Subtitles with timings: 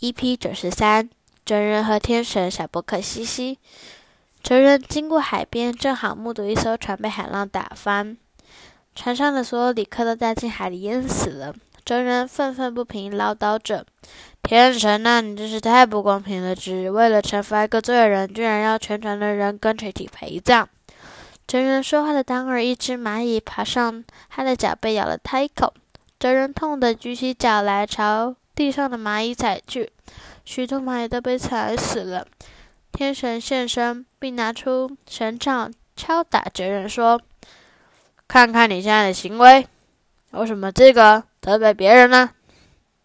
[0.00, 1.10] EP 九十三，
[1.44, 3.58] 真人和天神小波克西西。
[4.42, 8.16] 真人经过海边，正好目睹一艘船被海浪打翻，
[8.94, 11.54] 船上的所有旅客都掉进海里淹死了。
[11.84, 13.84] 真人愤愤不平，唠叨着
[14.42, 16.54] ：“天神啊，你真是太不公平了！
[16.54, 20.66] 只为了惩罚一个罪人，居然要全船的人跟着一起陪葬。”
[21.46, 25.74] 真人说话的当儿，一只蚂蚁爬上他的脚，被咬了他一口。
[26.18, 28.36] 真人痛得举起脚来朝。
[28.60, 29.90] 地上的蚂蚁踩去，
[30.44, 32.26] 许多蚂蚁都被踩死了。
[32.92, 37.18] 天神现身，并拿出神杖敲打哲人，说
[38.28, 39.66] ：“看看你现在的行为，
[40.32, 42.32] 为什么这个责备别人呢？”